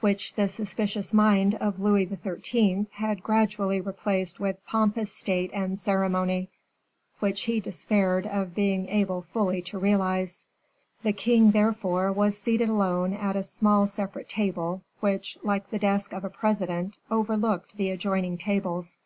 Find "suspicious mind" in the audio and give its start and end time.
0.46-1.54